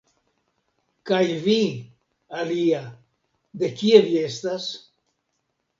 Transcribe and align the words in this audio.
Kaj 1.09 1.21
vi, 1.43 1.57
alia, 2.41 2.83
de 3.65 3.73
kie 3.83 4.05
vi 4.09 4.21
estas? 4.31 4.71